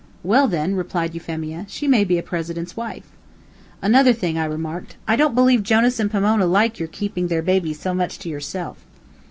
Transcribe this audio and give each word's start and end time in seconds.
"Well 0.23 0.47
then," 0.47 0.73
replied 0.73 1.13
Euphemia, 1.13 1.67
"she 1.69 1.87
may 1.87 2.03
be 2.03 2.17
a 2.17 2.23
president's 2.23 2.75
wife." 2.75 3.11
"Another 3.83 4.13
thing," 4.13 4.35
I 4.35 4.45
remarked, 4.45 4.95
"I 5.07 5.15
don't 5.15 5.35
believe 5.35 5.61
Jonas 5.61 5.99
and 5.99 6.09
Pomona 6.09 6.47
like 6.47 6.79
your 6.79 6.87
keeping 6.87 7.27
their 7.27 7.43
baby 7.43 7.71
so 7.71 7.93
much 7.93 8.17
to 8.17 8.29
yourself." 8.29 8.77